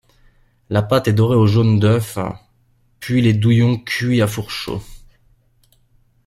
[0.71, 2.17] La pâte est dorée au jaune d’œuf
[2.99, 4.81] puis les douillons cuits à four chaud.